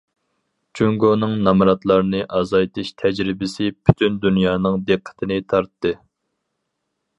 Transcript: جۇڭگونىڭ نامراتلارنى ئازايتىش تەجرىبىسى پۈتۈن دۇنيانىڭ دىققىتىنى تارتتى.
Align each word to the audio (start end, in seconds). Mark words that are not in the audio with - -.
جۇڭگونىڭ 0.77 1.35
نامراتلارنى 1.47 2.21
ئازايتىش 2.39 2.91
تەجرىبىسى 3.03 3.69
پۈتۈن 3.85 4.19
دۇنيانىڭ 4.25 4.81
دىققىتىنى 4.91 5.41
تارتتى. 5.55 5.97